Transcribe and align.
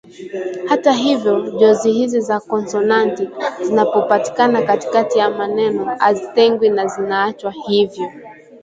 Hata 0.69 0.91
hivyo 0.91 1.49
jozi 1.49 1.91
hizi 1.91 2.21
za 2.21 2.39
konsonanti 2.39 3.29
zinapopatikana 3.61 4.61
katikati 4.61 5.19
ya 5.19 5.29
maneno 5.29 5.85
hazitengwi 5.99 6.69
na 6.69 6.87
zinaachwa 6.87 7.51
hivyo 7.51 8.11